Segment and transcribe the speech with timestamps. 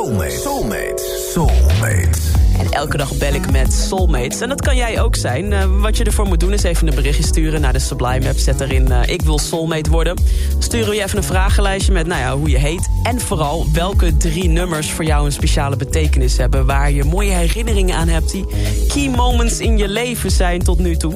[0.00, 0.30] Soulmate.
[0.30, 1.30] Soulmate.
[1.32, 2.18] Soulmate.
[2.58, 4.40] En elke dag bel ik met soulmates.
[4.40, 5.52] En dat kan jij ook zijn.
[5.52, 8.38] Uh, wat je ervoor moet doen is even een berichtje sturen naar de Sublime app.
[8.38, 10.16] Zet erin uh, ik wil soulmate worden.
[10.58, 12.88] Sturen je even een vragenlijstje met nou ja, hoe je heet.
[13.02, 16.66] En vooral welke drie nummers voor jou een speciale betekenis hebben.
[16.66, 18.30] Waar je mooie herinneringen aan hebt.
[18.30, 18.46] Die
[18.88, 21.14] key moments in je leven zijn tot nu toe.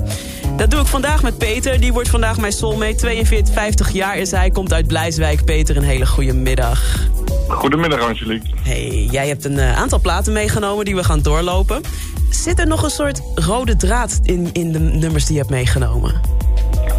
[0.56, 1.80] Dat doe ik vandaag met Peter.
[1.80, 2.94] Die wordt vandaag mijn soulmate.
[2.94, 4.50] 42, 50 jaar is hij.
[4.50, 5.44] Komt uit Blijswijk.
[5.44, 7.08] Peter, een hele goede middag.
[7.48, 8.48] Goedemiddag, Angelique.
[8.62, 11.82] Hey, jij hebt een uh, aantal platen meegenomen die we gaan doorlopen.
[12.30, 16.20] Zit er nog een soort rode draad in, in de nummers die je hebt meegenomen?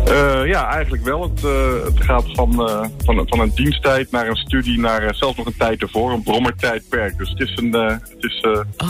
[0.10, 1.22] Uh, ja, eigenlijk wel.
[1.22, 2.54] Het, uh, het gaat van,
[3.04, 6.12] van, van een diensttijd naar een studie naar zelfs nog een tijd ervoor.
[6.12, 7.18] Een brommertijdperk.
[7.18, 8.46] Dus het is een, het is,
[8.78, 8.90] oh.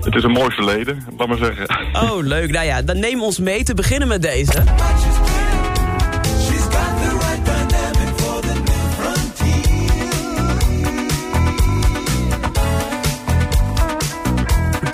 [0.00, 1.68] het is een mooi verleden, laat maar zeggen.
[1.92, 2.50] Oh, leuk.
[2.50, 4.62] Nou ja, dan neem ons mee te beginnen met deze.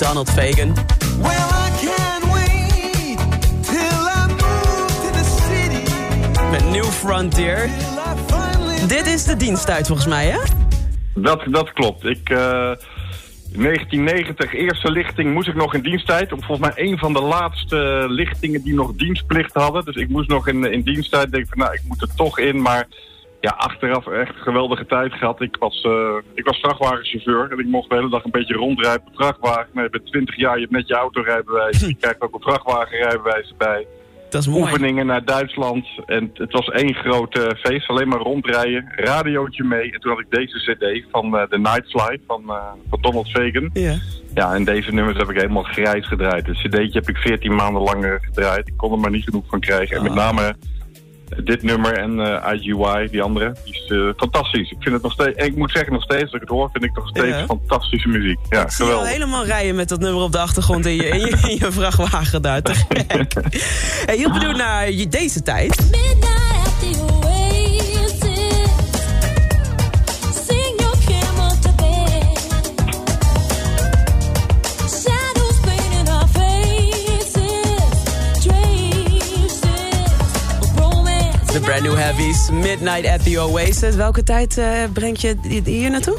[0.09, 0.75] Donald Fagan.
[6.51, 7.71] Met New Frontier.
[8.87, 10.39] Dit is de diensttijd volgens mij, hè?
[11.15, 12.05] Dat, dat klopt.
[12.05, 12.31] Ik...
[12.31, 12.39] Uh...
[13.53, 16.29] 1990, eerste lichting, moest ik nog in diensttijd.
[16.29, 19.85] Volgens mij een van de laatste lichtingen die nog dienstplicht hadden.
[19.85, 21.25] Dus ik moest nog in, in diensttijd.
[21.25, 22.63] Ik denk van, nou, ik moet er toch in.
[22.63, 22.87] Maar
[23.41, 25.41] ja, achteraf echt een geweldige tijd gehad.
[25.41, 29.07] Ik was, uh, ik was vrachtwagenchauffeur en ik mocht de hele dag een beetje rondrijden
[29.07, 29.69] op vrachtwagen.
[29.73, 31.81] Nee, je bent 20 jaar, je hebt net je autorijbewijs.
[31.87, 33.87] je krijgt ook een vrachtwagenrijbewijs erbij.
[34.31, 34.63] Dat is mooi.
[34.63, 35.87] Oefeningen naar Duitsland.
[36.07, 38.93] En het was één groot uh, feest, alleen maar rondrijden.
[38.97, 39.93] Radiootje mee.
[39.93, 42.43] En toen had ik deze cd van uh, The Nightfly van,
[42.91, 43.71] van Donald Fagan.
[43.73, 43.97] Ja.
[44.35, 46.47] Ja, en deze nummers heb ik helemaal grijs gedraaid.
[46.47, 48.69] Het cd'tje heb ik 14 maanden lang gedraaid.
[48.69, 49.97] Ik kon er maar niet genoeg van krijgen.
[49.97, 50.55] En met name
[51.45, 54.71] dit nummer en uh, IGY, die andere, die is uh, fantastisch.
[54.71, 56.85] Ik vind het nog steeds, ik moet zeggen nog steeds, als ik het hoor, vind
[56.85, 57.45] ik nog steeds ja.
[57.45, 58.39] fantastische muziek.
[58.49, 59.05] Ja, ik geweldig.
[59.05, 61.73] zie helemaal rijden met dat nummer op de achtergrond in je, in je, in je
[61.73, 62.63] vrachtwagen daar.
[62.63, 63.33] Te gek.
[64.07, 65.91] hey, heel benieuwd naar je, deze tijd.
[81.79, 83.97] Brand new heavies, Midnight at the Oasis.
[83.97, 86.17] Welke tijd uh, brengt je hier naartoe?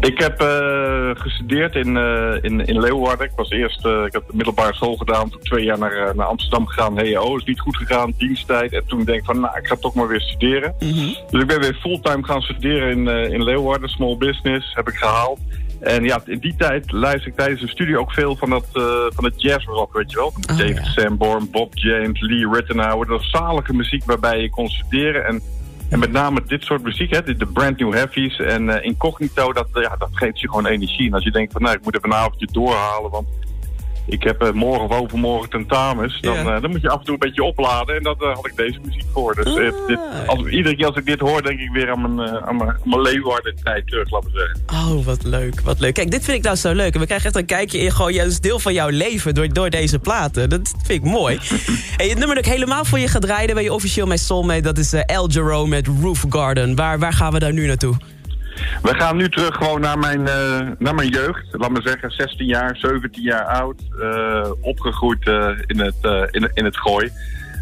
[0.00, 3.26] Ik heb uh, gestudeerd in, uh, in, in Leeuwarden.
[3.26, 5.30] Ik was eerst, uh, ik heb de middelbare school gedaan.
[5.30, 6.98] Toen twee jaar naar, naar Amsterdam gegaan.
[6.98, 8.72] HEO is niet goed gegaan, diensttijd.
[8.72, 10.74] En toen denk ik van, nou, ik ga toch maar weer studeren.
[10.78, 11.16] Mm -hmm.
[11.30, 13.88] Dus ik ben weer fulltime gaan studeren in, in Leeuwarden.
[13.88, 15.38] Small business heb ik gehaald.
[15.80, 18.84] En ja, in die tijd luister ik tijdens de studie ook veel van, dat, uh,
[19.08, 20.26] van het jazzrock, weet je wel.
[20.26, 20.84] Oh, David ja.
[20.84, 23.06] Sanborn, Bob James, Lee Rittenhauer.
[23.06, 25.26] Dat zalige muziek waarbij je kon studeren.
[25.26, 25.42] En,
[25.90, 29.68] en met name dit soort muziek, hè, de, brand new heavies en uh, incognito, dat,
[29.72, 31.06] ja, dat geeft je gewoon energie.
[31.06, 33.26] En als je denkt van, nou, ik moet even een avondje doorhalen, want
[34.06, 36.20] ik heb uh, morgen of overmorgen tentamens.
[36.20, 37.96] Dan, uh, dan moet je af en toe een beetje opladen.
[37.96, 39.34] En dat uh, had ik deze muziek voor.
[39.34, 39.86] Dus Ah.
[39.86, 42.68] dit, als, iedere keer als ik dit hoor, denk ik weer aan mijn, aan mijn,
[42.68, 44.90] aan mijn Leeuwarden tijd terug, laten we zeggen.
[44.96, 45.94] Oh, wat leuk, wat leuk.
[45.94, 46.94] Kijk, dit vind ik nou zo leuk.
[46.94, 49.70] En we krijgen echt een kijkje in gewoon juist deel van jouw leven door, door
[49.70, 50.50] deze platen.
[50.50, 51.38] Dat vind ik mooi.
[51.96, 54.60] hey, het nummer dat ik helemaal voor je ga draaien, ben je officieel mijn soulmate.
[54.60, 56.74] Dat is El Giro met Roof Garden.
[56.76, 57.96] Waar, waar gaan we daar nu naartoe?
[58.82, 61.46] We gaan nu terug gewoon naar mijn, uh, naar mijn jeugd.
[61.50, 63.82] Laat me zeggen, 16 jaar, 17 jaar oud.
[63.98, 67.10] Uh, opgegroeid uh, in, het, in, in het gooi.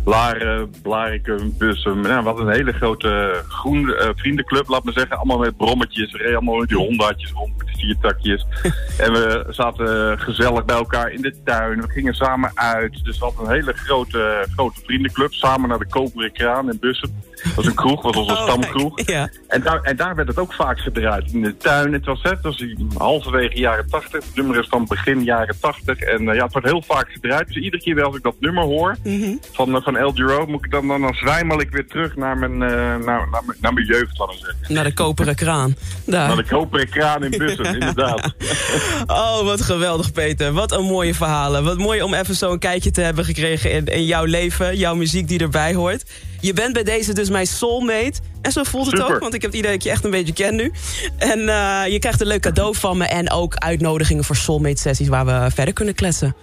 [0.04, 2.00] Laren, Blarikum, Bussum.
[2.00, 5.16] Nou, wat een hele grote groen vriendenclub, laat me zeggen.
[5.16, 6.12] Allemaal met brommetjes.
[6.12, 8.46] We reden allemaal met die hondaatjes rond met die viertakjes.
[9.04, 11.80] en we zaten gezellig bij elkaar in de tuin.
[11.80, 13.04] We gingen samen uit.
[13.04, 15.32] Dus we hadden een hele grote, grote vriendenclub.
[15.32, 17.10] Samen naar de Koperen Kraan in Bussum.
[17.42, 19.06] Dat was een kroeg, dat was onze Oh, stamkroeg.
[19.06, 19.28] ja.
[19.48, 21.32] En daar, en daar werd het ook vaak gedraaid.
[21.32, 21.92] In de tuin.
[21.92, 22.64] Het was, hè, het was
[22.96, 24.24] halverwege jaren 80.
[24.24, 25.98] Het nummer is van begin jaren 80.
[26.00, 27.46] En uh, ja, het wordt heel vaak gedraaid.
[27.46, 29.34] Dus iedere keer als ik dat nummer hoor Mhm.
[29.52, 32.36] van, uh, van El Giro, moet ik dan, dan, dan zwijmel ik weer terug naar
[32.38, 34.74] mijn, uh, naar, naar, mijn- naar mijn jeugd, laten we zeggen.
[34.74, 35.76] Naar de koperen kraan.
[36.06, 36.26] Daar.
[36.26, 38.32] Naar de koperen kraan in Bussen, inderdaad.
[39.06, 40.52] Oh, wat geweldig, Peter.
[40.52, 41.64] Wat een mooie verhalen.
[41.64, 44.76] Wat mooi om even zo een kijkje te hebben gekregen in, in jouw leven.
[44.76, 46.04] Jouw muziek die erbij hoort.
[46.40, 48.12] Je bent bij deze dus mijn soulmate.
[48.42, 49.14] En zo voelt het Super.
[49.14, 50.72] ook, want ik heb het idee dat ik je echt een beetje ken nu.
[51.18, 53.04] En eh, je krijgt een leuk cadeau van me.
[53.04, 56.34] En ook uitnodigingen voor soulmate sessies waar we verder kunnen kletsen.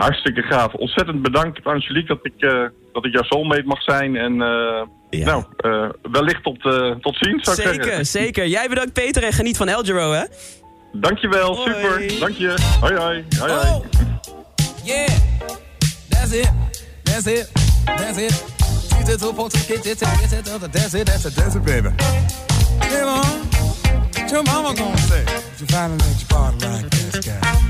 [0.00, 0.74] Hartstikke gaaf.
[0.74, 4.16] Ontzettend bedankt, Angelique, dat ik, uh, dat ik jouw soulmate mag zijn.
[4.16, 5.24] En uh, Ja.
[5.24, 8.06] nou, uh, wellicht tot, uh, tot ziens, zou ik Zeker, zeggen.
[8.06, 8.46] zeker.
[8.46, 10.24] Jij bedankt Peter en geniet van El Giro, hè?
[10.92, 11.72] Dankjewel, Hoi.
[11.72, 12.18] super.
[12.20, 12.54] Dank je.
[12.80, 13.24] Hoi, hoi.
[13.38, 13.66] hoi, hoi.
[13.68, 13.84] Oh,
[14.84, 15.08] yeah,
[16.08, 16.50] that's it,
[17.02, 17.50] that's it,
[17.84, 18.44] that's it.
[18.98, 19.92] She's a two-point, get it, get
[20.32, 21.88] it, that's it, that's it, that's it, baby.
[22.78, 23.48] Come on,
[24.14, 25.24] What your mama gonna say?
[25.58, 27.69] You finally let your body like this guy.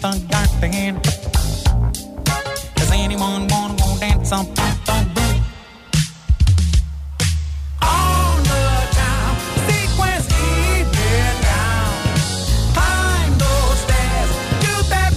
[0.00, 1.00] The garden?
[2.74, 4.44] Does anyone wanna dance the?
[7.82, 8.66] On the
[8.98, 9.36] town,
[9.68, 10.26] sequence
[13.38, 13.80] those
[14.88, 15.12] that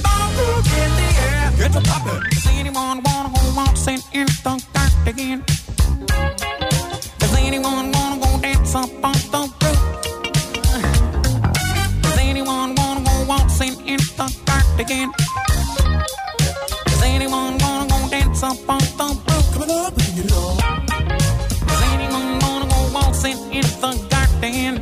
[0.81, 1.51] in the air.
[1.57, 1.81] Get to.
[2.29, 3.29] Does anyone wanna
[23.81, 24.81] the garden?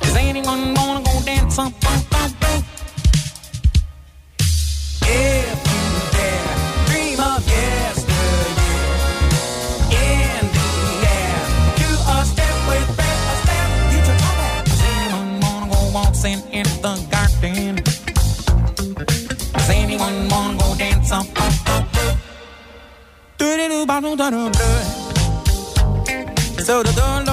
[0.00, 1.74] Does anyone wanna go dance on?
[5.10, 5.84] If you
[6.14, 8.92] dare dream of yesteryear,
[9.90, 10.68] in the
[11.16, 11.40] air,
[11.80, 13.70] do a step with Fred Astaire.
[13.92, 14.62] You should know that.
[14.64, 17.72] Does anyone wanna go waltzing in the garden?
[19.52, 21.52] Does anyone wanna go dance up on
[21.94, 22.16] roof?
[23.38, 23.38] Do-do-do-ba-do-da-do-do.
[23.38, 24.97] So da da
[26.68, 27.27] so don't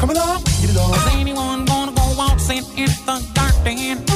[0.00, 0.94] Come along, get it on.
[0.94, 4.15] Is anyone gonna go waltzing in the dark then?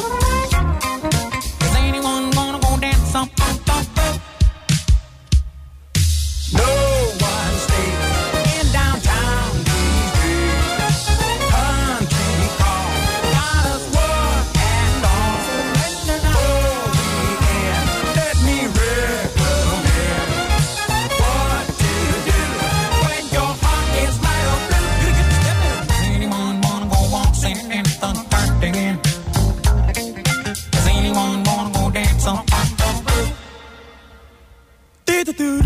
[35.32, 35.60] da da